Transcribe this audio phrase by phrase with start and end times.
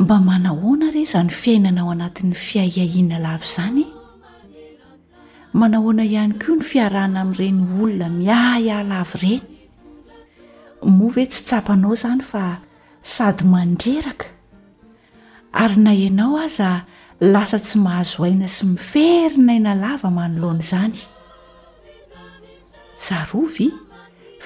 [0.00, 3.82] mba manahoana irey izany fiainanao anatin'ny fiayahiana lava izany
[5.60, 12.44] manahoana ihany koa ny fiarahna amin'ireny olona miahyahlavy ireny moa ve tsy tsapanao izany fa
[13.14, 14.26] sady mandreraka
[15.62, 16.70] ary na hanao aza
[17.32, 20.96] lasa tsy mahazoaina sy miferinaina lava manoloana izany
[23.04, 23.66] jarovy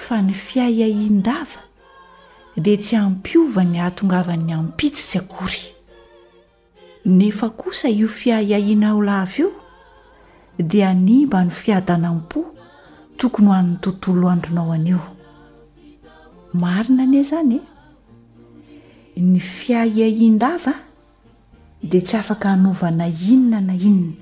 [0.03, 1.68] fa ny fiayahin-dava
[2.59, 5.63] dia tsy hampiova ny hahatongavan'ny ampitsitsy akory
[7.07, 9.49] nefa kosa io fiahiahiana ola vy io
[10.59, 12.41] dia ny mba ny fiadanam-po
[13.17, 15.01] tokony hoan'ny tontolo andronao aneo
[16.53, 17.59] marina anie izany
[19.17, 19.39] ny e.
[19.39, 20.73] fiahiahinda ava
[21.83, 24.13] dia tsy afaka hanovana inona na inona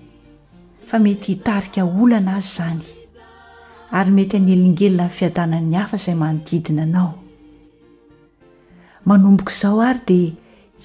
[0.85, 2.83] fa mety hitarika olana azy zany
[3.91, 7.23] ary mety hanyelingelina ny fiadanan'ny hafa izay manodidina anao
[9.07, 10.33] manomboka izao ary dia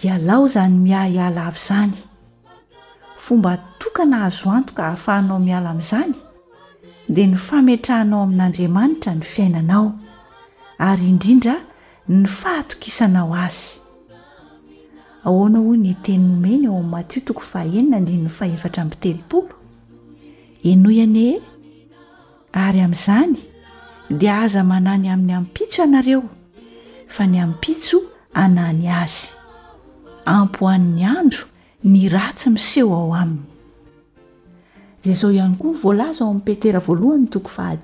[0.03, 1.93] ialao izany miahiala avy izany
[3.19, 6.15] fomba atokana azo antoka hahafahanao miala amin'izany
[7.09, 9.93] dia ny fametrahanao amin'andriamanitra ny fiainanao
[10.79, 11.57] ary indrindra
[12.09, 13.63] ny faatokisanao azy
[15.25, 19.55] ahoana ho ny tenynomeny eo ami'nymatio toko faenina ndinny fahevatra mtelopolo
[20.63, 21.41] enoianye
[22.65, 23.35] ary amin'izany
[24.19, 26.23] dia aza manany amin'ny ampitso ianareo
[27.15, 27.99] fa ny ampitso
[28.35, 29.35] ananiasy
[30.25, 31.45] ampoan'ny andro
[31.91, 33.45] ny ratsy miseho ao aminy
[35.05, 37.77] dia izao ihany koa voalaza ao amin'ny petera vlhny toko fh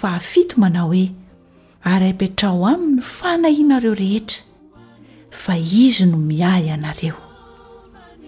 [0.00, 1.06] fhafi manao hoe
[1.84, 4.42] aryapetrao amiy no fanahinareo rehetra
[5.30, 7.14] fa izy no miahy ianareo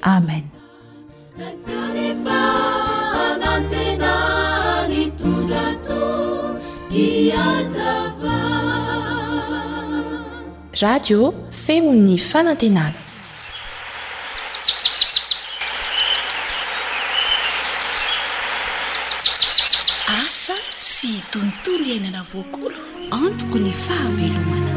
[0.03, 0.45] amen
[10.81, 11.35] radio
[11.67, 12.95] femo'ny fanantenana
[20.27, 22.77] asa sy tontolo iainana voakolo
[23.21, 24.75] antoko ny fahamelomana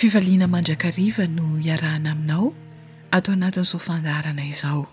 [0.00, 2.46] fivaliana mandrakariva no iarahna aminao
[3.16, 4.84] atao anatin'izao fandarana izao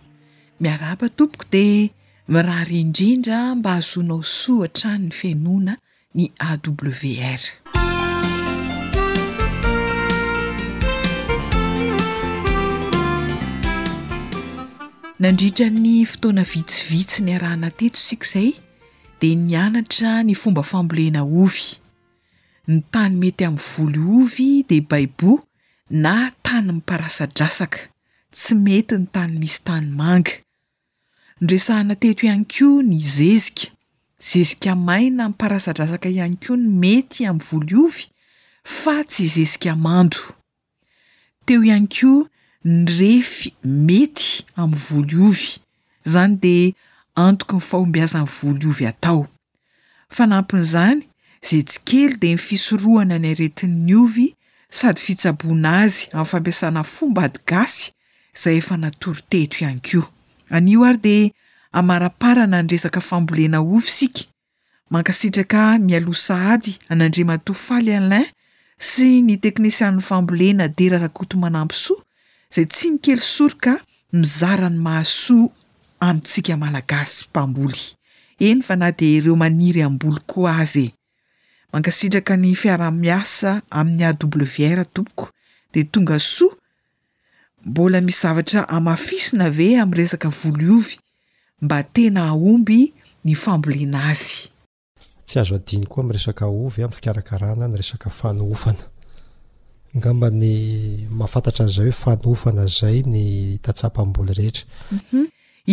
[0.66, 1.86] miaraba tompoko dia
[2.36, 5.74] mirary indrindra mba hazoanao soatrany ny fianoana
[6.18, 7.42] ny awr
[15.24, 18.50] nandridra ny fotoana vitsivitsy ny arahna teto sika izay
[19.22, 21.66] dia nianatra ny fomba fambolena ovy
[22.68, 25.32] ny tany mety amin'ny volo ovy de baibo
[26.04, 26.14] na
[26.46, 27.80] tany miparasa drasaka
[28.36, 30.36] tsy mety ny tany misy tany manga
[31.44, 33.68] nresahnateto ihany ko ny zezika
[34.30, 38.04] zezika maina miparasadrasaka ihany koa ny mety am'ny volo ovy
[38.82, 40.22] fa tsy hzezika mando
[41.46, 42.12] teo ihany ko
[42.68, 43.50] ny refy
[43.88, 44.30] mety
[44.60, 45.48] aminy volo ovy
[46.08, 46.56] izany de
[47.26, 49.22] antoky ny fahombe aza mny volo ovy atao
[50.16, 51.07] fanampin'izany
[51.48, 54.26] zay tsy kely de mifisoroana ny aretin'nyny ovy
[54.78, 57.86] sady fitsabona azy amin'ny fampiasana fomba ady gasy
[58.42, 60.04] zay efa natoro teto ihany kio
[60.56, 61.18] anio ary de
[61.80, 64.22] amaraparana nyresaka fambolena ovy sika
[64.94, 68.28] mankasitraka mialo sa ady anandrema tofaly an'lin
[68.90, 72.02] sy ny teknisianny fambolena de rarakoto manampy soa
[72.54, 73.74] zay tsy mikely sory ka
[74.20, 75.48] mizarany mahasoa
[76.08, 77.82] amintsika malagasy mpamboly
[78.48, 80.92] eny fa na de reo maniry ambol koaazy e.
[81.74, 83.50] mankasitraka ny fiaraha-miasa
[83.80, 85.26] amin'ny a blew r tomboko
[85.74, 86.56] de tonga soa
[87.70, 90.96] mbola misy zavatra amafisina ve ami'n resaka voloovy
[91.66, 92.80] mba tena aomby
[93.26, 94.40] ny famboliana azy
[95.28, 98.86] tsy azo adiny koa miresaka ovy am' fikarakarana ny resaka fanofana
[99.98, 100.48] ngamba ny
[101.20, 103.24] mahafantatra n'izay hoe fanofana anzay ny
[103.66, 104.64] tatsapamboly rehetra
[104.96, 105.26] mhm.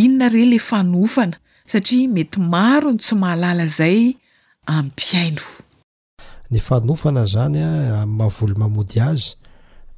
[0.02, 1.36] inona rey la fanofana
[1.70, 4.00] satria mety maro ny tsy mahalala zay
[4.76, 5.44] ampiaino
[6.52, 7.62] ny fanofana zany
[7.98, 9.36] a mahavoly mamody azy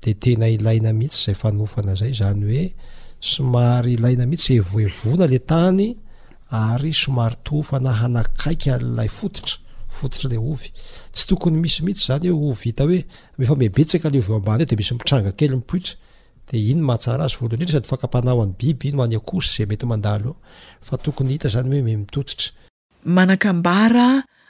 [0.02, 2.64] de tena ilaina mihitsy zay fanofana zay zany hoe
[3.20, 4.52] somary ilaina mihitsy
[7.76, 10.38] enaaaaahitsayifametakale
[12.87, 13.04] oy
[14.12, 15.94] eoambany eo de misy mitranga kely mipoitra
[16.50, 20.22] de ino mahatsara azy voalohndridry sady fankapahnaho any biby ino any akosy zay mety mandal
[20.87, 22.49] fa tokonyhita zany hoe ioitra
[23.16, 24.06] manakambara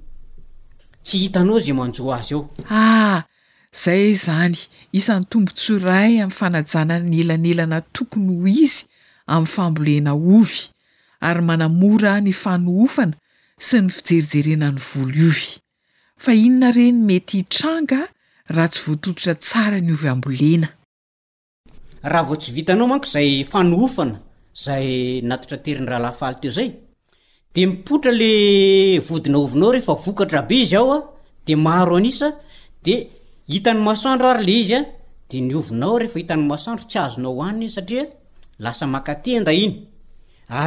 [1.05, 3.17] tsy hitanao izay manjoa azy ao ah
[3.83, 4.57] zay zany
[4.99, 8.79] isan'ny tombon tsoray amin'ny fanajana'ny elanelana tokony ho izy
[9.33, 10.59] amin'ny fambolena ovy
[11.27, 13.15] ary manamora ny fanoofana
[13.67, 15.45] sy ny fijerijerena ny volo ovy
[16.23, 17.99] fa inona ireny mety hitranga
[18.55, 20.67] raha tsy voatototra tsara ny ovyambolena
[22.11, 24.15] raha vao tsy vitanao manko izay fanoofana
[24.63, 24.87] zay
[25.29, 26.69] natitra teriny raha lafaly teo zay
[27.53, 30.97] de mipotra le vodina ovinao rehefa vokatra be izy ao a
[31.45, 32.11] de marondiny
[33.91, 34.87] asandro aryle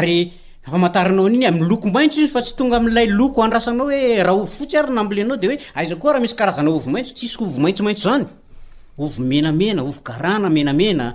[0.09, 4.93] iyaaaoiny amy loko maitso iy fa tsy tonga milay loko adrasanao oe rahov fotsy ary
[4.93, 8.25] namlenao de oe aizakoa raha misy karazana ovomaitso tsisa ovo maitsomaitso zany
[8.99, 11.15] ovo menamena ovo garana menamena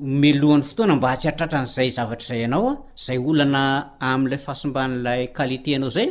[0.00, 2.72] melohan'ny fotoana mba atsy atratra an'izay zavatra izay ianaoa
[3.06, 3.62] zay olana
[4.10, 6.08] amin'ilay fahasomban'ilay kalite ianao zay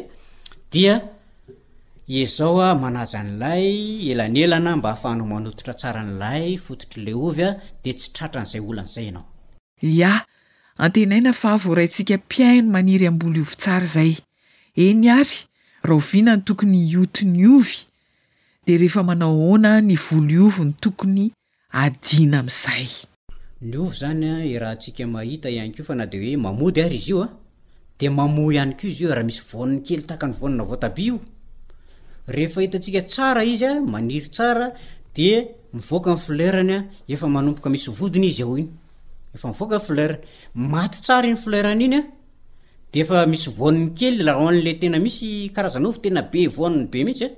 [0.74, 0.94] dia
[2.22, 3.66] ezaoa manaja an'ilay
[4.12, 7.50] elanelana mba hafa hanao manototra tsara n'ilay fototr' la ovya
[7.84, 9.26] de tsy tratran'izay olan'zay anao
[9.92, 10.12] ia
[10.86, 14.12] antenaina fa voarayntsika mpiaino maniry ambolo iovitsara zay
[14.86, 15.38] eny ary
[15.90, 17.76] rahovinany tokony otiny ovy
[18.66, 21.26] de rehefa manao oana ny voloioviny tokony
[21.84, 22.88] adinaami'zay
[23.60, 24.58] nyayfnadee
[26.00, 27.30] adyary izy io a
[28.00, 31.18] de mamo any keo izy io raha misy nny ely
[32.32, 34.72] anyaitasikaa iyaay sra
[35.16, 40.20] de mivkanylernya efa manomoka misy odinyizyao inyefaivkalera
[40.84, 42.02] aty tsarainy lerny inya
[42.94, 47.30] deefa misy vnny kely laaa'la tena misy karazanaovy tena be vaniny be mihitsy a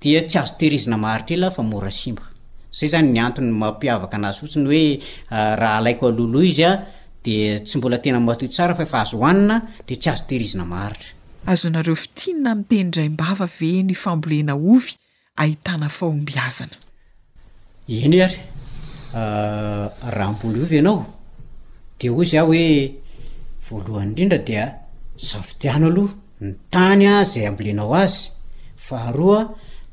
[0.02, 2.28] di tsy azothizinahair ea
[2.80, 4.84] zay zany ny antony mampiavaka anazy fotsiny hoe
[5.38, 6.72] ah, raha alaiko alohloha izy a
[7.26, 9.56] de tsy mbola tena matoi tsara fa fa azo hoanina
[9.88, 14.90] de tsy azo tihirizina maharitraazoeiinn mitenyndraym-bava ve ny fambolena ovy
[15.36, 16.76] ahinaahomazna
[19.14, 21.02] ah, raha ambony ovy ianao
[22.00, 22.66] de oy zy aho hoe
[23.68, 24.66] voalohany indrindra dia
[25.30, 26.14] zavidiana aloha
[26.48, 28.32] ny tany a zay ambolenao azy
[28.88, 29.42] fa aroa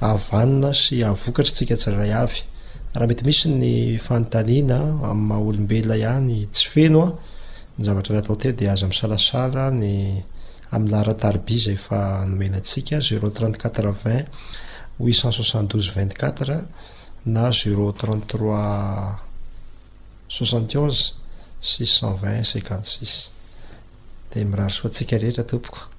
[0.00, 2.42] ahvanina sy avokatry tsika tsi ray avy
[2.94, 4.76] raha mety misy ny fanontanina
[5.10, 7.10] ami'ny mahaolombela ihany tsy feno a
[7.78, 9.88] ny zavatra nahatao te de aza amisalasala ny
[10.72, 14.26] amy lahratarbi zay fa nomenantsika zero tt4e it
[14.98, 16.64] uit 2it4t
[17.26, 18.06] na zero t
[24.32, 25.90] diraharyoaka hetratomok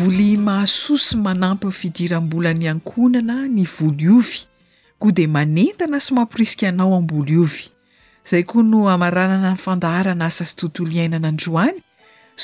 [0.00, 4.38] volia mahaso sy manampy ny fidiram-bola ny ankonana ny volo iovy
[5.00, 7.62] koa dia manentana so mampirisikaanao ambolo iovy
[8.26, 11.78] izay koa no amaranana ny fandaharana asa sy tontolo iainana any roany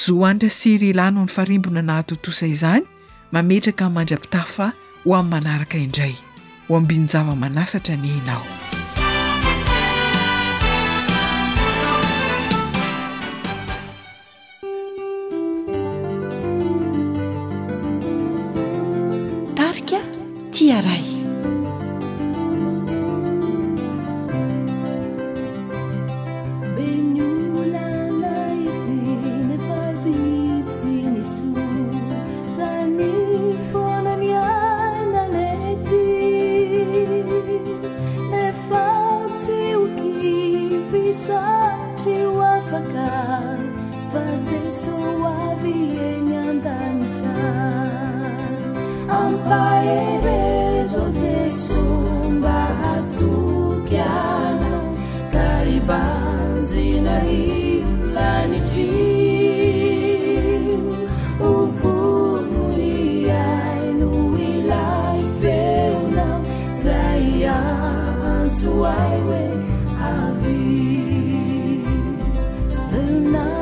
[0.03, 2.85] zohanitra syrylano ny farimbona nahatotosa izany
[3.35, 4.67] mametraka nmandra-pitafa
[5.05, 6.15] ho amin'ny manaraka indray
[6.69, 8.45] ho ambiny java-manasatra ny inao
[20.67, 21.16] يار
[68.51, 69.37] 做爱微
[70.01, 70.31] 阿
[72.93, 73.01] 的
[73.31, 73.56] 难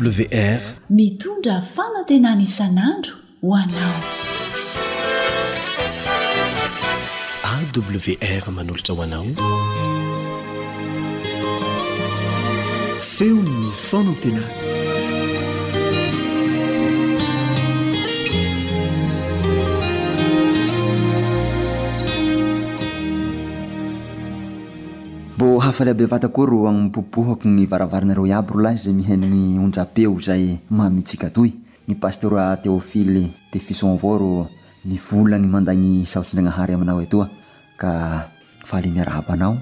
[0.00, 0.58] wr
[0.96, 3.14] mitondra fanantena ny isan'andro
[3.48, 3.96] hoanao
[7.52, 9.26] awr manolatra ho anao
[13.14, 14.71] feonny fanantena
[25.42, 31.26] ô hafaleabe vatakoa ro an mpopohako ny varavaranareo aby rolahy za miheniny onjapeo zay mamytsika
[31.26, 31.50] atoy
[31.88, 33.98] ny pastora teôfily ty fison
[38.72, 39.58] aymiaranao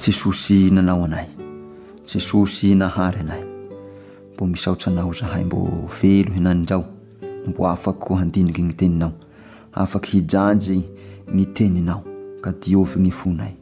[0.08, 1.26] jesosy nanao anay
[2.12, 3.42] jesosy nahary anay
[4.36, 6.82] mbo misaotanao zaymbeonaaomb
[7.74, 9.12] afak andiniky ny teninao
[9.72, 10.82] afaky hianjy
[11.34, 12.04] ny teninao
[12.40, 13.52] ka dioviny fonay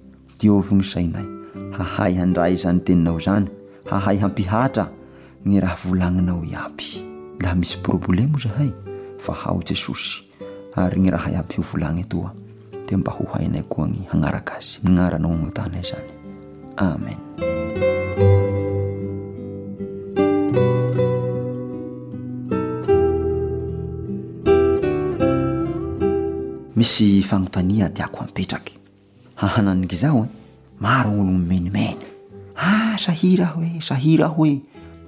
[0.41, 1.25] diovny sainay
[1.79, 3.47] hahay andrayzanyteninao zany
[3.91, 4.89] hahay hampihatra
[5.45, 7.07] ny raha volagninao iaby
[7.41, 8.71] la misy problemo zahay
[9.19, 10.23] fa hao jesosy
[10.77, 12.05] ay ny raha aylany
[12.93, 13.03] m
[14.21, 16.16] nay nkazyminaranao ntanyy zany
[16.77, 17.19] amen
[26.77, 28.75] misy fanotania diako ampetraky
[29.41, 30.33] ahananiky zao e eh?
[30.81, 32.05] maro nolomenimeny
[32.57, 34.53] ah sahi rahoe sahirahoe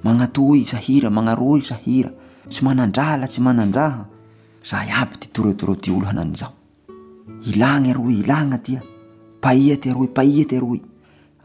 [0.04, 2.10] magnatoi sahira manaroy sahira
[2.48, 4.04] tsy manandrala tsy manandraha
[4.68, 6.52] za iaby ty toratore ty olo hananyzao
[7.52, 8.80] ilàgny aro ilagna tia
[9.42, 10.14] paiaty aroy ah.
[10.16, 10.80] paia ty aroy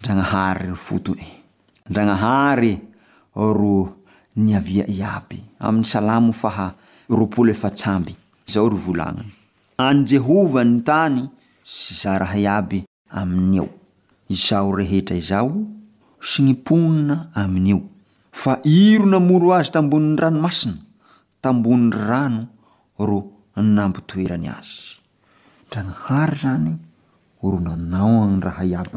[0.00, 1.22] ndragnahary rfotoy
[1.88, 2.74] ndragnahary
[3.36, 3.96] ro
[4.36, 6.74] niavia iaby amin'y salamo faha
[7.08, 7.56] rool a
[8.56, 9.24] aoro oly
[9.80, 11.20] any jehovah ny tany
[11.64, 12.78] sy za raha iaby
[13.20, 13.68] aminy eo
[14.34, 15.52] izao rehetra izao
[16.28, 17.80] sy ny ponina amin'eo
[18.40, 20.76] fa i ro namoro azy tambonyy ranomasina
[21.42, 22.42] tambonyy rano
[23.08, 23.18] ro
[23.76, 24.76] nampitoerany azy
[25.66, 26.72] ndragnahary zany
[27.42, 28.88] ro nanaoanyraha iab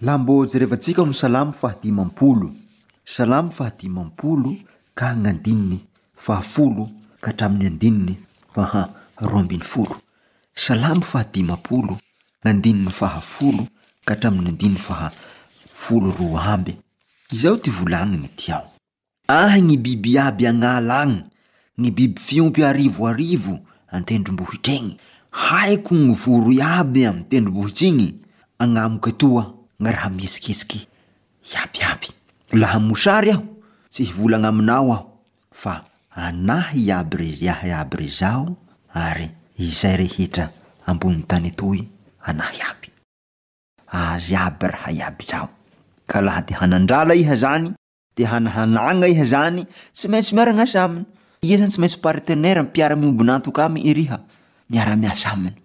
[0.00, 2.52] lahmbô jerevantsika mi salamo fahadimampolo
[3.04, 4.56] salamy fahadimampolo
[4.94, 5.78] ka gn'andinny
[6.16, 6.88] fahafolo
[7.20, 8.68] ka traiyayooahy
[19.28, 21.22] ah, gny biby iaby agnala agny
[21.78, 23.58] gny biby fiompy arivoarivo
[23.90, 24.96] an-tendrom-bohitregny
[25.30, 28.14] haiko gny voro iaby amiytendrom-bohitryigny
[28.58, 30.88] agnamoketoa yahamihesikesiky
[32.56, 33.40] iabayyho
[33.92, 35.04] tsy hivolagnaaminao aho
[35.52, 35.84] fa
[36.16, 38.56] anahy iaby rezy ahy iaby rezy ao
[38.92, 39.28] ary
[39.60, 40.46] izay rehetra
[40.88, 41.80] ambonyy tany atoy
[42.26, 42.88] anahy aby
[44.20, 45.46] zyabyaha iabyao
[46.08, 47.72] aha e anandrala iha zany
[48.16, 51.04] te hanahanagna iha zany tsy maintsy miaranasaminy
[51.44, 55.64] i zany tsy maintsy partenera mpiaramiombinatok amyaaaaa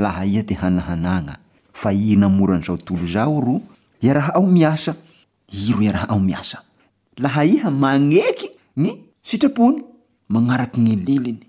[0.00, 1.36] laha iha te hanahanana
[1.76, 3.60] fa inamoranyzao tolo zao ro
[4.02, 4.94] iaraha ao miasa
[5.52, 6.60] i ro iaraha ao miasa
[7.20, 8.90] laha iha maneky ny
[9.22, 9.82] sitrapony
[10.28, 11.46] magnaraky ny liliny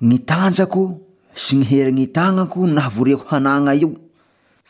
[0.00, 1.00] y anjako
[1.34, 3.40] sy y herinytanako naorehoa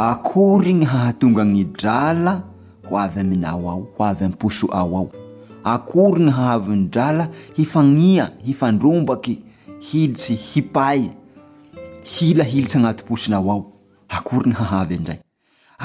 [0.00, 2.32] akory gny hahatonga ny drala
[2.88, 5.06] ho avy aminao ao ho avy am poso ao ao
[5.74, 7.24] akory gny hahaviny drala
[7.56, 9.36] hifania hifandrombaky
[9.86, 11.00] hilitsy hipay
[12.12, 13.56] hilailsnatosna a
[14.16, 14.54] akoryn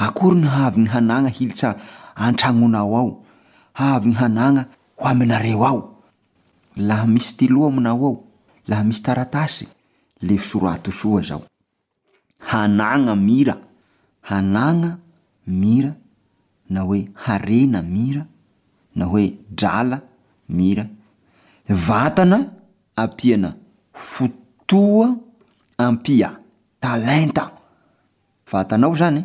[0.02, 3.06] oryaanonao ao
[3.84, 4.62] ahayny hanana
[5.02, 5.68] hoamnareo a
[6.88, 8.22] laha misy tloa aminao ao
[8.68, 9.66] laha misy taratasy
[10.20, 11.42] lefosoratosoa zao
[12.38, 13.56] hanagna mira
[14.30, 14.90] hanagna
[15.46, 15.92] mira
[16.70, 18.24] na hoe harena mira
[18.96, 19.26] na hoe
[19.58, 19.98] drala
[20.48, 20.86] mira
[21.68, 22.38] vatana
[22.96, 23.50] ampiana
[24.12, 25.16] fotoa
[25.78, 26.30] ampia
[26.80, 27.44] talenta
[28.52, 29.22] vatanao zany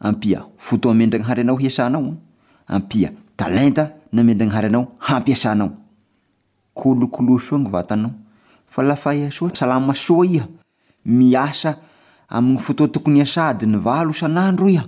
[0.00, 2.14] ampia fotoa mendranaharinao hiasanao
[2.68, 5.70] ampia talenta na mendragna harinao hampiasanao
[6.74, 8.12] kolokoloa soa ny vatanao
[8.70, 10.46] fa lafaia soa salama soa iha
[11.04, 11.76] miasa
[12.32, 14.82] aminy fotoa tokony asady ny valo san'androia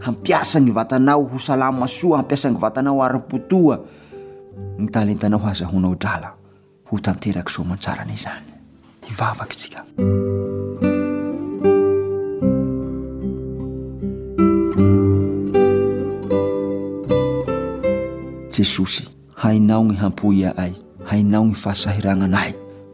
[0.00, 3.76] hampiasa ny vatanao ho salama soa hampiasa ny vatanao arypotoa
[4.80, 6.30] ny talentanao azahonao drala
[6.88, 8.48] ho tanteraky so mantsaran zany
[9.10, 9.80] ivavakytsika
[18.54, 19.04] jesosy
[19.42, 20.72] hainao gny hampoia ay
[21.10, 22.50] hainao ny fahasahiragnanay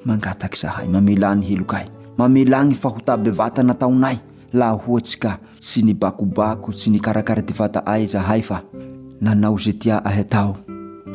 [0.09, 1.87] mangataky zahay mamela ny helokaay
[2.19, 4.19] mamelagny fa ho tabe vatanataonay
[4.55, 8.55] lahaohatsy ka tsy nibakobako tsy nikarakaradivata ay zahayf
[9.19, 10.11] nanao ze tia a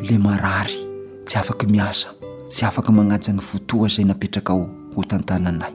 [0.02, 0.76] le arary
[1.24, 2.10] tsy afaky miasa
[2.50, 5.72] tsy afaky magnaja ny fotoa zay napetrakao hotantananay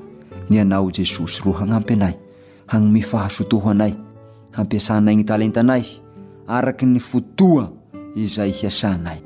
[0.50, 2.14] ianao jesosy ro hanampy nay
[2.66, 3.94] hanmefahasotoho anay
[4.52, 5.84] hampiasanay ny talenta anay
[6.48, 7.72] araky ny fotoa
[8.14, 9.18] izay hiasanay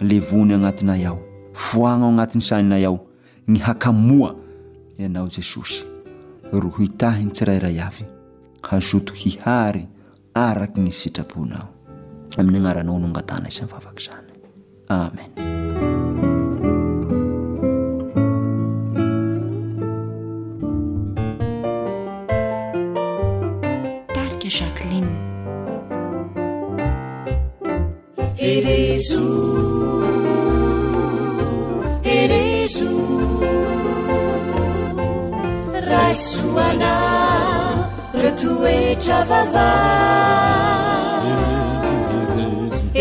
[0.00, 1.18] levonyo agnatinay ao
[1.52, 3.06] foano agnati'nysaninay ao
[3.48, 4.36] ny hakamoa
[4.98, 5.93] ianao jesosy
[6.52, 8.04] roh itahiny tsirairay avy
[8.64, 9.88] hazoto hihary
[10.36, 11.68] araky nyy sitraponao
[12.36, 14.32] amin'ny agnaranao anongatana isan'ny favaky zany
[14.92, 15.53] amen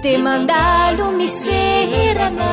[0.02, 2.52] demandalo mi serana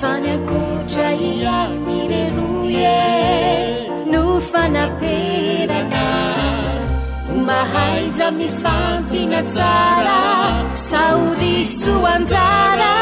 [0.00, 2.96] fany ankotra ia mireruye
[4.10, 6.06] nufanaperana
[7.34, 10.20] umahaiza mifanti nazara
[10.88, 12.94] saudisu anzara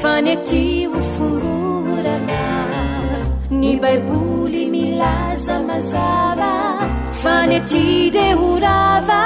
[0.00, 2.40] faneti ho fongorana
[3.50, 6.50] ny baiboly milaza mazava
[7.22, 9.22] faneti de horava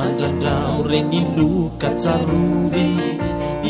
[0.00, 2.86] andrandrao re ny loka tsarory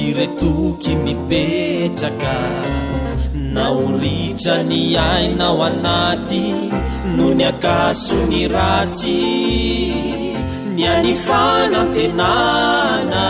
[0.05, 2.37] iretoky mipetraka
[3.55, 4.79] naolitra ny
[5.11, 6.45] aina o anaty
[7.15, 9.21] noho ny akasonny ratsy
[10.75, 13.27] ny any fanantenana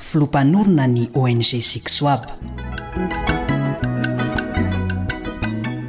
[0.00, 2.28] filo-panorona ny ong sisoab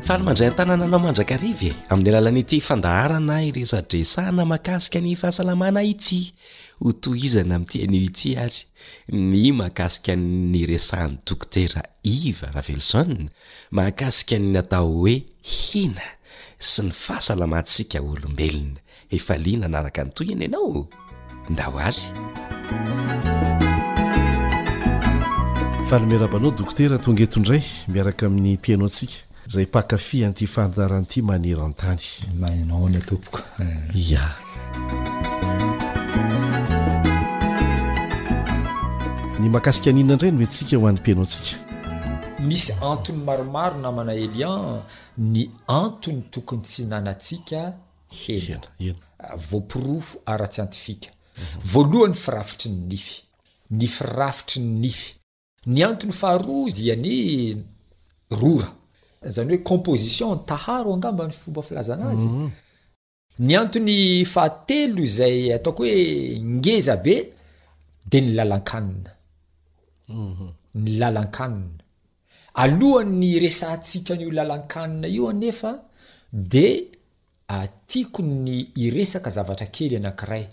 [0.08, 6.32] fahalamandray an-tànana anao mandrakarivy e amin'ny alalanyity fandaharana iresa-dresahna mahakasika ny fahasalamana ity
[6.80, 8.62] ho tohizana amin'ity anio ity ary
[9.12, 13.04] ny mahakasika nyresahn'ny tokotera iva ravellso
[13.76, 15.18] mahakasika ny natao hoe
[15.52, 16.08] hina
[16.72, 18.80] sy ny fahasalamantsika olombelona
[19.12, 20.88] efalia nanaraka ny toyana ianao
[21.52, 22.06] nda ho ary
[25.88, 29.14] falmerabanao dokotera tonga etondray miaraka amin'ny mpiano atsika
[29.48, 32.06] zay pakafihanyity fantarany ity manerantany
[32.40, 33.40] mainao ny tompoko
[33.96, 34.24] ya
[39.40, 41.58] ny mahakasika anina indray noentsika ho an'ny piano atsika
[42.40, 44.82] misy anton'ny maromaro namana elian
[45.18, 47.74] ny antony tokony tsi nanaatsika
[48.26, 51.10] henhna hena voapiroho ara-tsyantifika
[51.72, 53.24] voalohan ny firafitry ny nify
[53.82, 55.16] ny firafitry ny nify
[55.66, 57.58] ny antony faharoa dia ny
[58.32, 58.72] rora
[59.26, 62.50] zany hoe composition ntaharo angambany fomba filazanazy mhm.
[63.40, 67.16] ny antonyfahateo zay ataoko hoe ngeza be
[68.10, 69.12] de ny lalankanina
[70.08, 70.48] mhm.
[70.76, 71.84] ny lalankanina
[72.64, 75.72] alohan'ny resantsika n'io lalan-kanina io anefa
[76.34, 76.68] de
[77.48, 80.46] atiako ny iresaka zavatra kely anakiray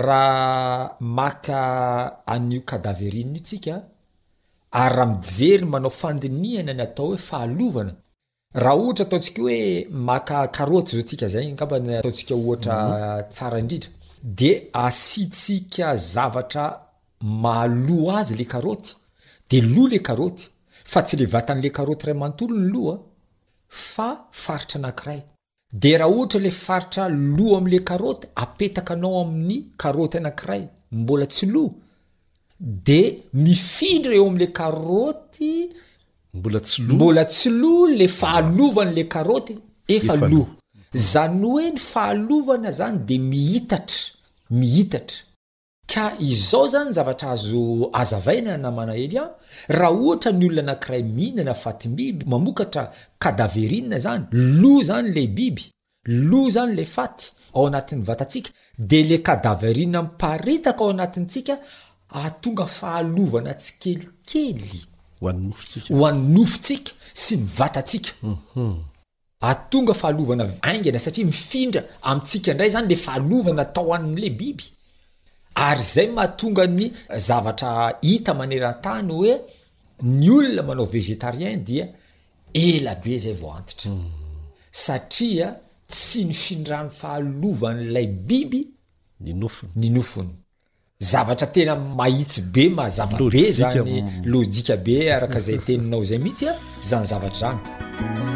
[0.05, 1.61] raha maka
[2.35, 3.77] anio kadaverinyio tsika
[4.83, 7.93] ary raha mijery manao fandiniana ny atao hoe fahalovana
[8.63, 9.65] raha ohatra ataontsika hoe
[10.07, 11.95] makakaroty zasika zama
[14.33, 16.67] de asiatsika zavatra
[17.43, 18.91] mahaloha azy le karaoty
[19.51, 20.45] de loha le karaoty
[20.91, 22.97] fa tsy le vatan'le karaoty ray amanontolo ny loha
[23.93, 24.09] fa
[24.43, 25.21] faritra anankiray
[25.81, 27.05] de raha ohatra le faritra
[27.39, 30.63] loh amle karoty apetaka anao amin'ny karoty anankiray
[30.99, 31.73] mbola tsy loha
[32.87, 33.01] de
[33.43, 35.53] mifindry eo amle karoty
[36.37, 39.55] mbola tsmbola tsy loha le fahalovanyla karaoty
[39.89, 40.49] eao
[40.95, 44.15] zany hoe ny fahalovana zany di mihitatra
[44.51, 45.19] mihitatra
[45.93, 49.25] ka izao zany n zavatra azo azavaina na manahely a
[49.77, 52.85] raha ohatra ny olona nankiray mihinana fati biby mamokatra
[53.19, 55.65] kadaveria zany lo zany la biby
[56.31, 61.59] lo zany la faty ao anatin'ny vatatsika de la kadaveria miparitaka ao anatintsika
[62.11, 65.39] atonga fahalovana tsi kelikelyhon
[65.99, 68.11] ho an'nynofontsika sy mivatatsika
[69.49, 74.65] atonga fahalovanaaingina satria mifindra amitsika ndray zany le fahalovana atao a'lay biby
[75.55, 79.41] ary zay mahatonga ny zavatra hita manerantany hoe
[80.03, 81.89] ny olona manao vegetarien dia
[82.55, 84.05] elabe zay vo antitra hmm.
[84.71, 85.55] satria
[85.89, 88.61] tsy nyfindrano fahalovan'lay biby
[89.77, 90.31] ny nofony
[90.99, 94.23] zavatra tena mahitsy be mahazavabe zany hmm.
[94.25, 96.47] lojika be arakazay teninao zay mihitsy
[96.85, 98.34] zany zavatra zany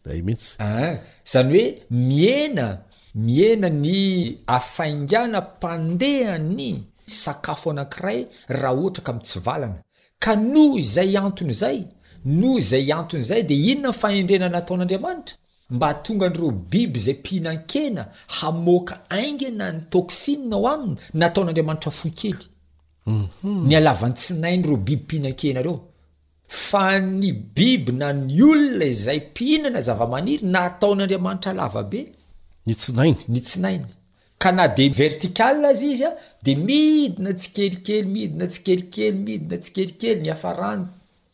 [0.08, 2.78] a mitsyan ah, izany hoe miena
[3.14, 9.78] miena ny afaingana mpandeha ny sakafo anankiray raha ohatra ka amin' tsy valana
[10.18, 11.78] ka noo izay antony izay
[12.24, 15.36] noho izay anton' izay dia inona ny fahendrena nataon'andriamanitra
[15.70, 22.38] mba tonga anireo biby izay mpihinan-kena hamoaka aingina ny toksinina ao aminy nataon'andriamanitra fo kely
[23.06, 23.68] mhm.
[23.68, 25.87] ny alavan'n tsinainyireo biby mpihinan-kena reo
[26.48, 32.00] fa ny biby na ny olona izay mpihinana zavamaniry na ataon'andriamanitra lavabe
[32.66, 33.84] nytsinainy nytsinainy
[34.42, 36.10] ka na de verticalia azy izy a
[36.44, 40.84] de mihidina tsikelikely mihidina tsikelikely mihidina tsikelikely ny afa rany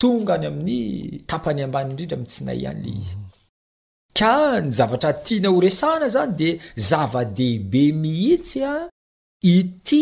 [0.01, 3.17] tongany amin'ny tampany ambany indrindra ami tsinay ihan'le izy
[4.19, 6.49] ka ny zavatra tiana horesana zany de
[6.89, 8.73] zava-dehiibe mihitsy a
[9.55, 10.01] ity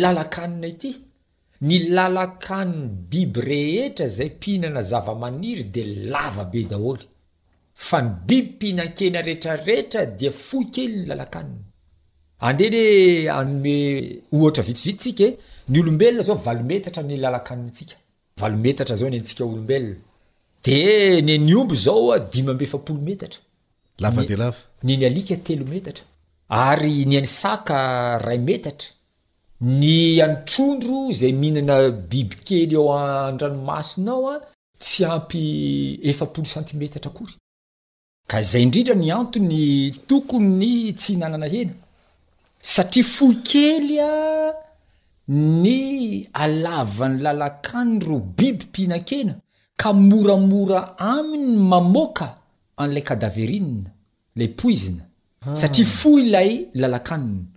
[0.00, 0.90] lalakanina ity
[1.66, 2.78] ny lalakanny
[3.10, 5.82] biby rehetra zay pihinana zavaaniry de
[6.12, 7.04] lavabe daoly
[7.86, 11.60] fa ny biby mpihinan-kena retrareetra dia fo kely ny lalkaneny
[14.82, 17.10] ititnyobelonaao vaometatra n
[18.40, 18.46] bo
[18.82, 21.28] aoimomearaaeoey
[24.86, 24.94] ny
[27.52, 28.82] aaa aeatr
[29.62, 34.34] ny antrondro zay mihinana bibykely eo an-dranomasinaao a
[34.82, 35.42] tsy ampy
[36.10, 37.34] efapolo centimetra tra kory
[38.26, 41.72] ka zay indrindra ny antony tokoy ny tsy hinanana hena
[42.60, 44.10] satria fohy kely a
[45.62, 45.78] ny
[46.32, 49.34] alavan'ny lalakanyro biby mpihina-kena
[49.80, 52.26] ka moramora aminy mamoaka
[52.82, 53.90] an'ilay kadaverinina
[54.36, 55.04] lay poizina
[55.40, 55.54] ah.
[55.56, 57.51] satria fo ilay lalakanina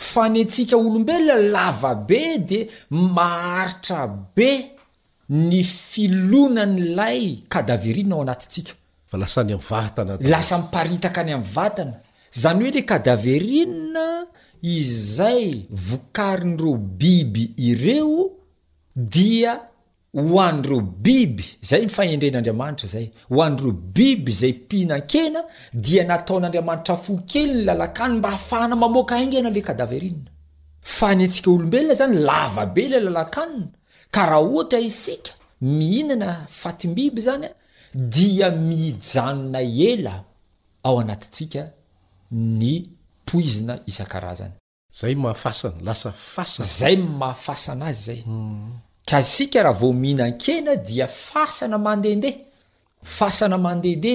[0.00, 4.04] fa nyntsika olombelona lava be de maharitra
[4.36, 4.50] be
[5.28, 7.22] ny filonan'lay
[7.54, 8.72] kadaverinna ao anatitsika
[9.12, 11.94] falasanyavatana lasamparitaka any am'y vatana
[12.42, 14.06] zany hoe le kadaverinna
[14.76, 15.46] izay
[15.88, 18.14] vokarin'reo biby ireo
[19.14, 19.52] dia
[20.12, 25.44] ho andro biby zay mifaendren'andriamanitra zay hoandreo biby zay mpihinan-kena
[25.74, 30.30] dia nataon'andriamanitra fo kely ny lalakano mba hahafahana mamoaka aingana le kadaverinina
[30.82, 33.68] fa ny antsika olombelona zany lavabe ila lalakanina
[34.10, 35.30] ka raha ohatra isika
[35.60, 37.54] mihinana fatim-biby zany a
[37.94, 40.24] dia mijanona ela
[40.84, 41.70] ao anatintsika
[42.32, 42.88] ny
[43.26, 44.52] poizina isan-karazany
[45.00, 46.46] zay mahafasana lasafaa
[46.78, 48.72] zay mahafasana azy zay mm.
[49.12, 54.10] ahomihinan-kena dia fasana mandehandefaamandeande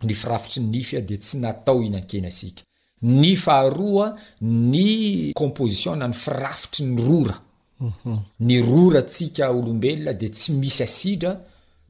[0.07, 2.62] ny firafitry ny nifya ah, de tsy natao inan-kena sika
[3.05, 7.36] ny faharoa ny compositionna ny firafitry ny rora
[7.80, 8.20] mhm.
[8.46, 11.36] ny rora tsika olombelona de tsy misy asidra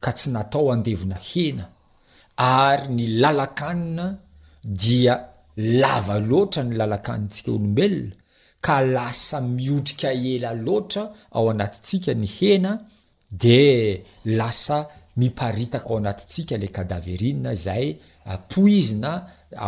[0.03, 1.69] ka tsy natao andevona hena
[2.37, 4.09] ary ny lalakanina
[4.65, 5.17] dia
[5.57, 8.15] lava loatra ny lalakaniantsika olombelona
[8.61, 11.05] ka lasa miotrika ela loatra
[11.35, 12.73] ao anatitsika ny hena
[13.31, 13.67] de
[14.25, 14.87] lasa
[15.21, 17.87] mipaaritaka ao anatitsika le kadaverina zay
[18.53, 19.13] poizina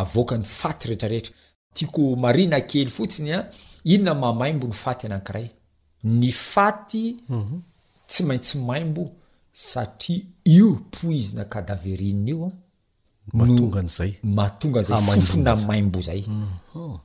[0.02, 1.32] avoaka ny faty rehetrareetra
[1.76, 3.38] tiako marina kely fotsinya
[3.92, 5.46] inona mamaimbo ny faty anakiray
[6.20, 7.04] ny faty
[7.36, 7.58] mhm.
[8.08, 9.04] tsy maintsy maimbo
[9.52, 10.22] satria
[10.56, 12.50] io poizina kadaverinna ioa
[14.36, 16.96] maatongan'zafofona ah, maimbo zay mhm.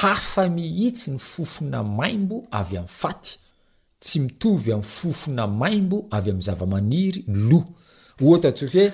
[0.00, 3.32] hafa mihitsy ny fofona maimbo avy ami'ny faty
[4.02, 7.60] tsy mitovy amy fofona maimbo avy am' zavamaniry lo
[8.24, 8.86] ohatatsok hoe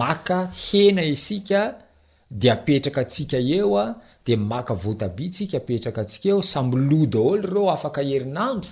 [0.00, 1.60] maka hena isika
[2.40, 3.84] de apetraka atsika eoa
[4.26, 8.70] de maka votabia sika apetraka atsika eo samby lo daholo reo afaka herinandro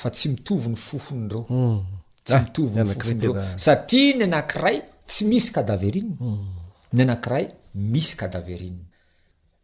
[0.00, 1.78] fa tsy mitovy ny fofony reo hmm.
[2.24, 3.32] tsy ah, mitovyny ofonreo
[3.64, 4.76] satria ny anankiray
[5.08, 6.46] tsy misy kadaverinna hmm.
[6.94, 7.44] ny anankiray
[7.92, 8.84] misy kadaverinna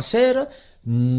[0.00, 0.38] aner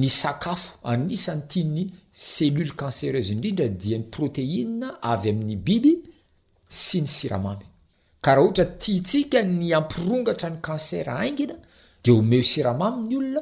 [0.01, 1.81] ny sakafo anisan'ny tiany
[2.23, 4.81] celule cancerezy rindra diany protein
[5.13, 5.93] avy amin'nybiby
[6.83, 11.55] sy ny siramamykaraha oatra tia tsika ny ampirongatra ny kanser aigna
[12.03, 13.41] de omeo siramamynylona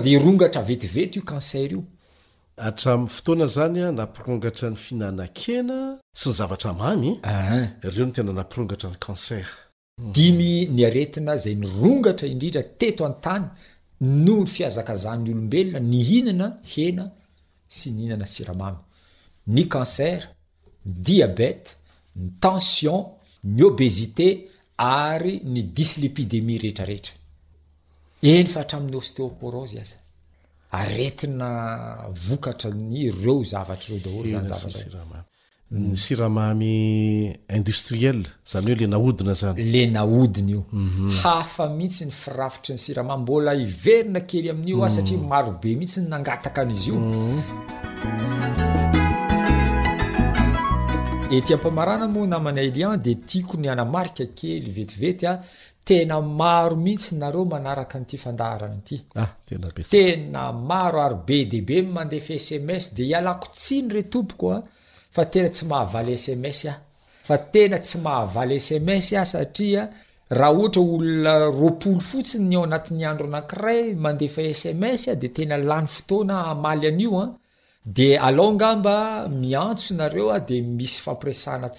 [0.00, 5.80] deronatra vetivety o kancer ioatram'ny fotoana zanya napirongatra ny fihinanakena
[6.16, 7.68] sy ny zavatramamy ah.
[7.82, 9.46] reon tennapirogatrany canceri
[10.00, 10.74] hmm.
[10.74, 13.44] nyaetina za nrongatra indrindra teto antany
[14.00, 17.04] noo n fiazakazan'nyolombelona ny hinana hena
[17.68, 18.78] sy ny hinana siramamy
[19.52, 20.28] ny kancer
[20.84, 21.76] ny diabet
[22.16, 23.04] ny tension
[23.44, 24.28] ny obezité
[24.80, 27.15] ary ny dis lepidemi reetrer
[28.22, 29.94] eny fahatramin'ny hosteocorosy azy
[30.72, 35.24] aretina vokatra ny reo zavatra reo daoly nyzavaa
[35.70, 41.10] ny siramamy industriel zany hoe la nahodina zany le naodiny io mhm.
[41.22, 45.28] hafa mihitsy ny firafitry ny sirama mbola iverina kely amin'io a satria mhm.
[45.28, 47.40] marobe mihitsy n nangataka an'izy io mhm.
[51.32, 55.44] etyampamarana mo namany élian de tiako ny anamarika kely vetivety a
[55.86, 59.28] tena maro mihitsy nareo manaraka ntyandaranytea
[60.44, 65.52] ah, maro arbe debe mandefa sms deao tsiny reooaaenay
[66.70, 66.80] ahaa
[67.82, 75.88] smey ahaama aha ohata olona ropolo fotsiny o anat'ny andro anakiray mandefasms ah, de tenalany
[75.98, 79.22] otoanaayanade agmba ah.
[79.40, 81.70] miano nareo a de misy amina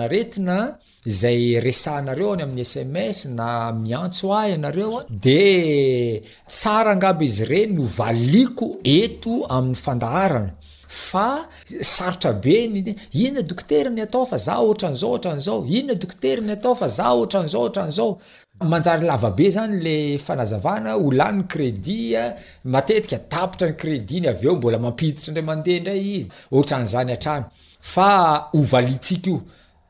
[0.00, 0.64] aaaoeiy aeina
[1.06, 8.66] zay resanareo ny amin'ny sms na miantso a anareo de tsara angaba izy ireny ovaliako
[8.82, 10.52] eto amin'ny fandaharana
[11.14, 11.44] a
[11.84, 18.18] sarotra beny inonadokterny atao fa za orn'zaorzao inona dokterny atao fa za oranzaon'ao
[18.70, 22.14] manjarylavabe zany le fanazavana olaniny credi
[22.64, 27.26] matetikatapitrany rediny aveo mbola mampiditra ndramandeha ndray izyotnzanyiik
[29.26, 29.40] io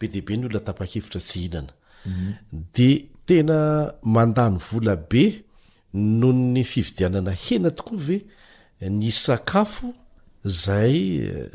[0.00, 1.72] be deibe ny olona tapa-kevitra tsy hihnana
[2.76, 2.88] de
[3.28, 3.60] tena
[4.16, 5.24] mandany vola be
[6.20, 8.16] noho ny fividianana hena tokoa ve
[8.98, 9.88] ny sakafo
[10.64, 10.96] zay
[11.30, 11.50] eh,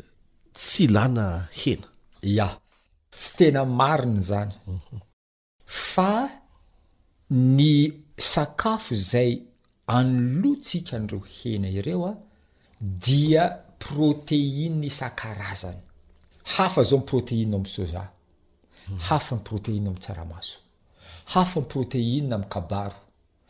[0.58, 1.26] tsy ilana
[1.60, 1.88] hena
[2.34, 2.48] ia
[3.18, 4.54] tsy tena mariny zany
[5.90, 6.10] fa
[7.58, 7.72] ny
[8.32, 9.30] sakafo zay
[9.96, 12.12] any lotsika n'ireo hena ireo a
[13.04, 13.44] dia
[13.84, 15.80] protein nyisan-karazany
[16.54, 18.02] hafa zao ny proteinaao amsoza
[19.08, 20.58] hafa ny proteina ami'ny tsaramaso
[21.34, 22.94] hafa n proteinia ami' kabaro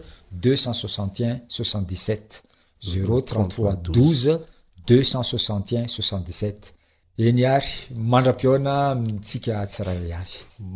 [2.83, 4.39] 0332
[4.85, 6.73] 261 67
[7.21, 10.15] eny ary mandrapiona mitsika tsyra avy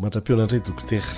[0.04, 1.10] mandram-piona ndray dokotery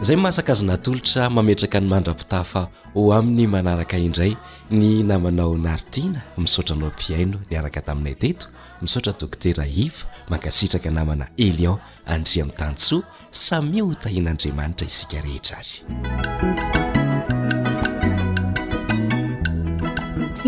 [0.00, 2.62] izay mahasaka azonatolotra mametraka ny mandra-pitafa
[2.96, 4.32] ho amin'ny manaraka indray
[4.72, 8.46] ny namanao nartina misaotra anao m-piaino niaraka taminay teto
[8.82, 10.00] misotra doktera ive
[10.32, 11.76] mankasitraka namana elion
[12.08, 15.76] andria ami'ntansoa sami ho tahian'andriamanitra isika rehetra ary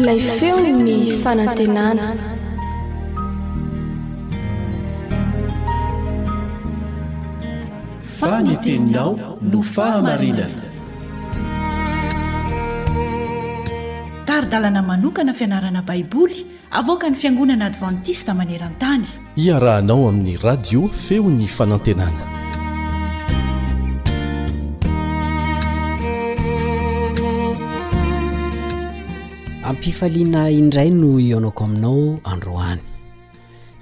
[0.06, 2.31] lay feony ny fanantenana
[8.40, 10.62] ny teninao no fahamarinana
[14.24, 19.04] taridalana manokana fianarana baiboly avoka ny fiangonana advantista maneran-tany
[19.46, 22.24] iarahanao amin'ny radio feony fanantenana
[29.70, 32.82] ampifaliana indray no ionaoko aminao androany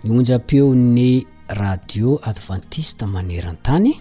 [0.04, 1.10] ny onjam-peony
[1.64, 4.00] radio advantista manerantany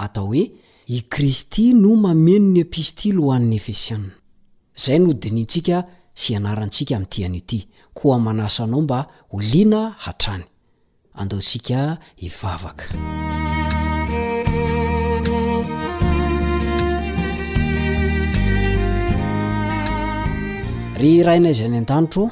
[0.00, 0.50] atao hoe
[0.86, 4.12] i kristy no mameno ny epistily hoan'ny efasianna
[4.84, 5.76] zay no denintsika
[6.20, 7.58] sy anarantsika ami'tyanyity
[7.98, 9.00] koa manasanao mba
[9.36, 10.44] oliana hatrany
[11.20, 11.78] andeonsika
[12.20, 12.84] hivavaka
[21.00, 22.24] ry rahainaizay any an-tanitro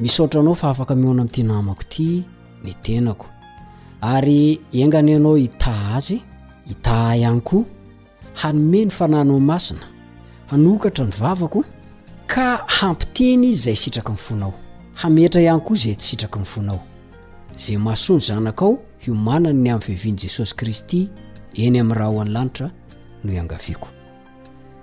[0.00, 2.08] misohatra anao fa afaka mihoana am'ity namako ity
[2.64, 3.26] ny tenako
[4.00, 4.40] ary
[4.82, 6.18] angany ianao ita azy
[6.68, 7.64] hitaha ihany koa
[8.34, 9.86] hanome ny fanano masina
[10.50, 11.64] hanokatra ny vavako
[12.26, 14.54] ka hampiteny izay sitraka ny fonao
[15.00, 16.80] hametra ihany koa izay tsy sitraka ny fonao
[17.58, 21.00] izay masoa ny zanak ao hiomanany ny amin'ny vehvian'i jesosy kristy
[21.54, 22.68] eny amin'ny raha ho any lanitra
[23.24, 23.88] no iangaviako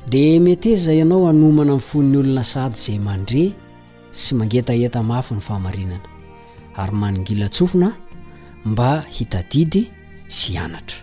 [0.09, 3.43] dia mety eza ianao hanomana minny fon'ny olona sady zay mandre
[4.11, 6.05] sy mangetaeta mafy ny fahamarinana
[6.77, 7.89] ary maningila tsofina
[8.65, 9.83] mba hitadidy
[10.27, 10.99] sy ianatra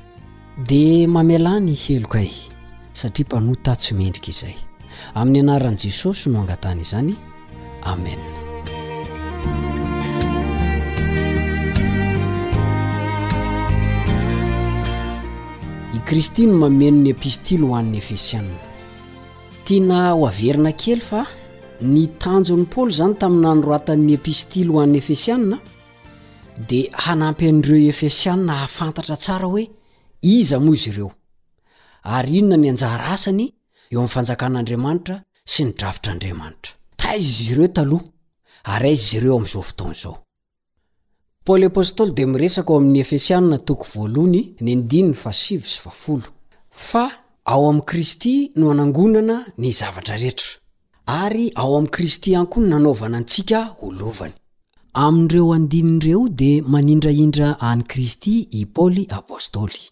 [0.56, 2.48] di mamealany helo kay e,
[2.92, 4.56] satria mpanota tsy mendrika izay
[5.14, 7.14] amin'ny anaran'i jesosy no angatany izany
[7.82, 8.14] ame
[15.94, 18.56] i kristi no mamenony epistily ho an'ny efesianna
[19.64, 21.22] tiana ho averina kely fa
[21.80, 25.56] ny tanjony paoly zany taminanoroatan'ny epistily ho an'ny efesianna
[26.68, 29.64] dia hanampy an'ireo efesianna hahafantatra tsara hoe
[30.22, 31.10] izy moa zy ireo
[32.14, 33.44] ary inonanianjaaraasany
[33.92, 35.16] eo amy fanjakan'andriamanitra
[35.52, 38.00] sy nidravitr' andriamanitra taaizo izreo talh
[38.74, 40.22] ary aiz izreo amyizao fotony zao
[47.52, 50.50] ao am kristy no anangonana nyzavatra rehetra
[51.06, 54.34] ary ao am kristy ankoa ny nanovanantsika olovany
[54.92, 59.82] amreo andininreo de manindraindra any kristy i paoly apôstoly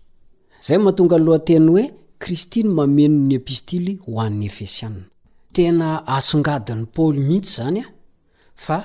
[0.61, 5.05] zay matonga lohanteny hoe kristyny mameno ny epistily ho an'ny efesianna
[5.55, 7.87] tena asongadiny paoly mihitsy zany a
[8.55, 8.79] fa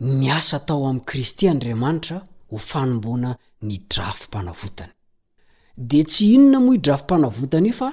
[0.00, 4.92] niasa atao ami kristy andriamanitra ho fanombona nydrafompanavotany
[5.76, 7.90] di tsy inona mo idrafom-panavotany io fa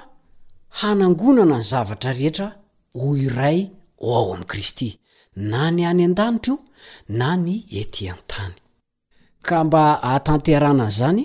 [0.80, 2.46] hanangonana ny zavatra rehetra
[2.94, 3.66] ho iray
[4.02, 4.88] ao amy kristy
[5.36, 6.64] na ny any an-danitro io
[7.18, 8.54] na ny etỳan-tany
[9.42, 11.24] ka mba hahatanteranany zany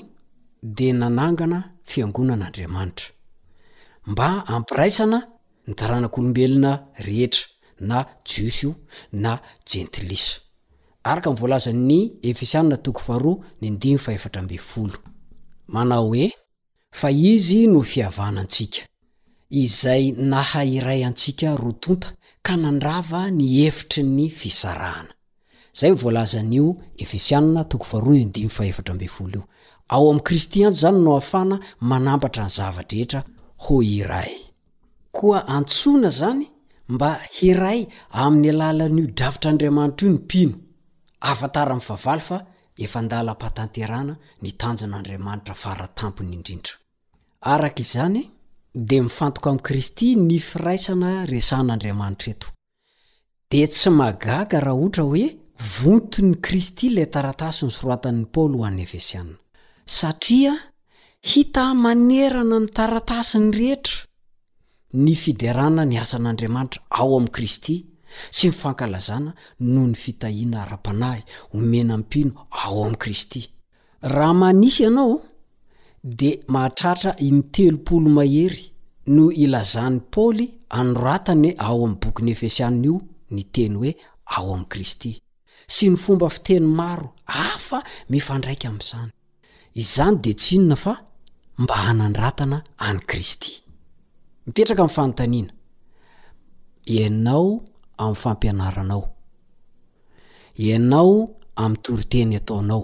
[0.63, 3.07] dia nanangana fiangonan'andriamanitra
[4.11, 5.17] mba ampiraisana
[5.67, 6.71] ny taranak'olombelona
[7.07, 7.45] rehetra
[7.89, 8.73] na jiosy o
[9.23, 9.33] na
[9.69, 10.25] jentilis
[11.11, 12.91] araka mvolazan'ny efesiana to
[15.75, 16.27] manao oe
[16.99, 18.81] fa izy no fiavanantsika
[19.63, 22.09] izay naha iray antsika ro tonta
[22.45, 25.13] ka nandrava ny efitry ny fisarahana
[25.77, 26.67] zay mivoalazan'io
[27.03, 29.43] efesiana torerabfolo io
[29.93, 31.57] ao am' kristy anjy zany no afana
[31.89, 33.21] manampatra ny zavatrehetra
[33.63, 34.31] ho iray
[35.17, 36.45] koa antsona zany
[36.95, 37.09] mba
[37.49, 37.79] iray
[38.23, 40.55] amin'ny alalan'io dravitr'andriamanitra io ny mpino
[41.39, 42.37] fataramivavaly fa
[42.85, 44.13] efandala-patanterana
[44.43, 46.73] nitanjon'andriamanitra faratampony indrindra
[47.53, 48.17] arak'izany
[48.89, 52.47] di mifantoko am' kristy ny firaisana resan'andriamanitra eto
[53.51, 55.25] di tsy magaga raha otra hoe
[55.83, 59.37] vontony kristy lay tarataso ny soroatan'ny paoly ho an'ny efesianna
[59.99, 60.53] satria
[61.31, 63.97] hita manerana ny taratasi ny rehetra
[65.03, 67.75] ny fiderana ny asan'andriamanitra ao amin'i kristy
[68.37, 69.31] sy ny fankalazana
[69.73, 71.21] no ny fitahiana ara-panahy
[71.57, 72.31] omena mpino
[72.63, 73.41] ao amin'i kristy
[74.15, 75.13] raha manisy ianao
[76.19, 78.65] dia mahatratra initelopolo mahery
[79.15, 80.45] no ilazany paoly
[80.79, 82.97] anoratany ao amin'ny bokyny efesiana io
[83.35, 83.91] ny teny hoe
[84.35, 85.11] ao amin'i kristy
[85.75, 87.07] sy ny fomba fiteny maro
[87.51, 87.79] afa
[88.11, 89.11] mifandraika amin'izany
[89.79, 90.93] izany de tsinona fa
[91.61, 92.57] mba hanandratana
[92.87, 93.51] any kristy
[94.45, 95.53] mipetraka' fanontaniana
[96.95, 97.47] ianao
[98.03, 99.03] amn'ny fampianaranao
[100.67, 101.13] ianao
[101.63, 102.81] ami'ny toriteny ataonao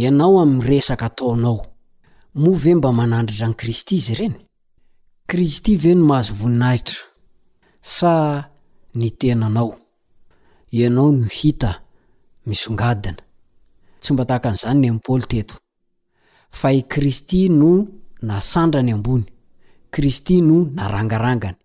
[0.00, 1.58] ianao amn'yresaka ataonao
[2.42, 4.36] moa ve mba manandritra any kristy za ireny
[5.30, 6.94] kristy ve no mahazo voninahitra
[7.94, 8.10] sa
[8.98, 9.70] nytenanao
[10.78, 11.70] ianao no hita
[12.46, 13.20] misongadina
[14.00, 15.54] tsy omba tahaka an'izany ny ampôoly teto
[16.50, 17.86] fa i kristy no
[18.22, 19.24] nasandrany ambony
[19.90, 21.56] kristy no narangarangany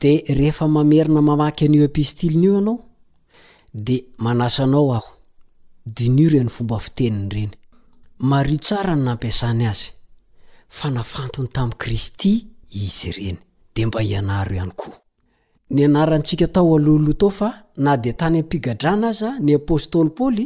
[0.00, 2.76] de rehefa mamerina mamaky an'io ampistilinyio anao
[3.86, 3.96] de
[4.26, 5.10] aaoaho
[5.86, 9.88] dr yomba ftennyeymio tsara no nampiasany azy
[10.76, 12.32] fa nafantony tam' kristy
[12.84, 13.38] izy ireny
[13.74, 14.58] de mba ihay
[15.98, 17.48] a antsiktao aotofa
[17.84, 20.44] na detany apigrna az a ny apôstôyy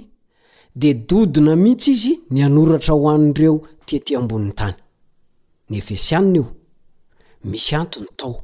[0.80, 3.54] de dodina mihitsy izy ny anoratra hoan'reo
[3.86, 4.76] tiati ambonin'ny tany
[5.70, 6.46] ny efesianna eo
[7.50, 8.34] misy antony tao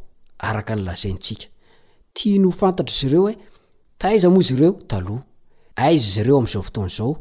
[0.48, 1.46] arak nlazaintsika
[2.14, 3.34] tia no fantatr zreo e
[4.00, 4.96] taiza moa zy reo ta
[5.84, 7.12] aiz zreo am'zaofotonzao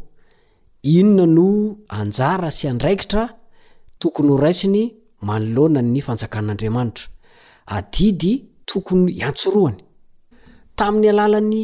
[0.93, 1.47] inona no
[1.97, 3.23] anjara sy andraikitra
[3.99, 4.81] tokony horasiny
[5.27, 7.05] manlonany anjakanadramanitra
[7.77, 8.33] adidy
[8.65, 9.77] tokony iantsoroany
[10.77, 11.61] tamin'ny alalan'ny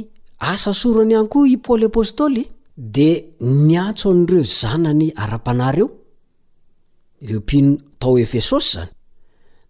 [0.52, 2.44] asasorany ihany koa i pôly apôstôly
[2.80, 5.88] de nyantso an'ireo zanany ara-panareo
[7.26, 8.90] ireopino taoefesos zany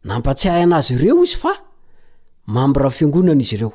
[0.07, 1.53] nampatyayanazy ireo izy fa
[2.53, 3.71] mamra fiangonanaizy ireo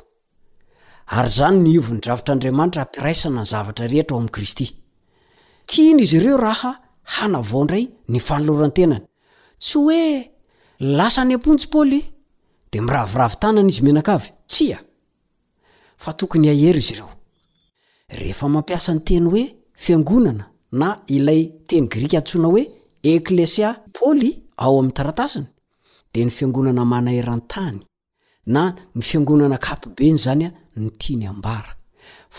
[1.17, 4.65] ary zany nyivon'nydravitra adriamanitra ampiraisana n zavatra rehetra ao am' kristy
[5.69, 6.71] tiany izy ireo raha
[7.17, 9.05] hanavaondray ny fanlorantenany
[9.61, 10.03] tsy hoe
[10.97, 11.99] lasa ny amponjy paôly
[12.71, 14.77] de miraviravitanany izy menakavy tsya
[16.03, 17.09] fa tokony ahera izy ireo
[18.19, 19.43] rehefa mampiasanyteny hoe
[19.83, 20.45] fiangonana
[20.79, 22.63] na ilay teny grika antsona hoe
[23.03, 24.29] eklesia i paoly
[24.63, 25.47] ao amin'ny taratasiny
[26.13, 27.79] dia ny fiangonana manaherantany
[28.55, 28.61] na
[28.95, 31.71] ny fiangonana kapobeny zany a ny tiany ambara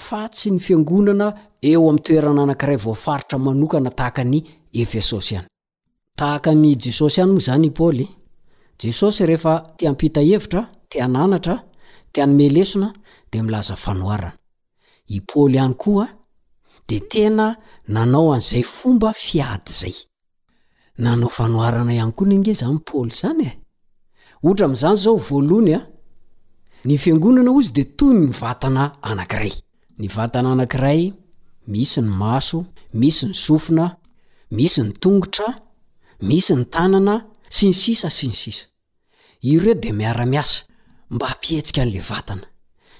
[0.04, 1.26] fa tsy ny fiangonana
[1.70, 4.38] eo ami'ny toerana anankiray voafaritra manokana tahaka ny
[4.80, 5.48] efesosy hany
[6.18, 9.16] tahanjesosy anyoa zanyoss
[9.98, 11.64] tpteratnatra
[12.14, 12.88] taneesna
[13.32, 14.30] d milazafanoaana
[15.08, 16.06] i paoly ihany koa
[16.88, 17.56] de tena
[17.88, 19.94] nanao an'izay fomba fiady zay
[21.04, 23.50] nanao fanoarana ihany koa nenge zany paoly zany e
[24.44, 25.80] ohatra am'izany zao voalohany a
[26.86, 29.52] ny fiangonana ho izy de toy ny vatana anank'iray
[30.00, 31.02] ny vatana anankiray
[31.72, 32.58] misy ny maso
[33.00, 33.86] misy ny sofina
[34.56, 35.48] misy ny tongotra
[36.28, 37.14] misy ny tanana
[37.56, 38.64] sy ny sisa sy ny sisa
[39.50, 40.58] ireo di miara-miasa
[41.14, 42.46] mba hampietsika an'la vatana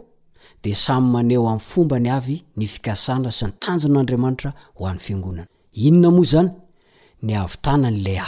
[0.64, 6.10] de samy maneho ami'ny fomba ny avy ny fikasana sy ny tanjon'adriamanitra hoan'ny fangonana inona
[6.10, 6.50] oa zany
[7.22, 8.28] ny atananylay a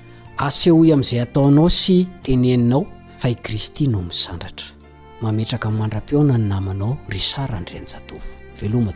[0.47, 2.83] asehoy amin'izay ataonao sy teneninao
[3.21, 4.65] fa i kristinao misandratra
[5.21, 8.27] mametraka mandram-piona ny namanao ry sara andriny zatovo
[8.61, 8.91] velohma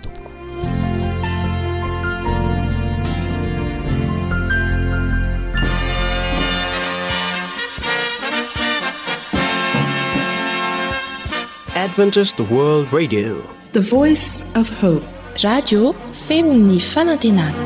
[11.66, 13.34] tombokoadventis wd radio
[13.72, 15.06] the voice f hope
[15.43, 15.93] radio
[16.28, 17.66] femi'ni fanantenana